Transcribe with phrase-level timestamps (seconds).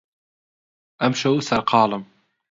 [1.01, 2.03] ئەمشەو سەرقاڵم.